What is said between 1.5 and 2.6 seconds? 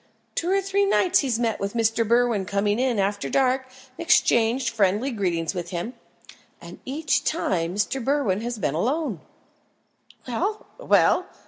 Mr. Berwin